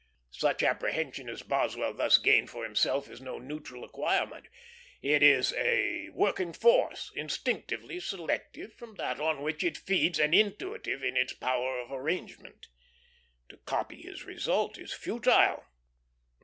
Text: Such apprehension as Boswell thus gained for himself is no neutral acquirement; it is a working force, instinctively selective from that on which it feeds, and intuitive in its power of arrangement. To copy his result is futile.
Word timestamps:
Such 0.31 0.63
apprehension 0.63 1.29
as 1.29 1.43
Boswell 1.43 1.93
thus 1.93 2.17
gained 2.17 2.49
for 2.49 2.63
himself 2.63 3.07
is 3.07 3.21
no 3.21 3.37
neutral 3.37 3.83
acquirement; 3.83 4.47
it 4.99 5.21
is 5.21 5.53
a 5.53 6.09
working 6.09 6.53
force, 6.53 7.11
instinctively 7.13 7.99
selective 7.99 8.73
from 8.73 8.95
that 8.95 9.19
on 9.19 9.43
which 9.43 9.63
it 9.63 9.77
feeds, 9.77 10.17
and 10.19 10.33
intuitive 10.33 11.03
in 11.03 11.15
its 11.15 11.33
power 11.33 11.79
of 11.79 11.91
arrangement. 11.91 12.65
To 13.49 13.57
copy 13.57 14.01
his 14.01 14.23
result 14.25 14.79
is 14.79 14.91
futile. 14.91 15.65